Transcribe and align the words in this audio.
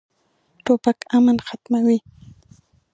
توپک 0.65 0.99
امن 1.15 1.37
ختموي. 1.47 1.97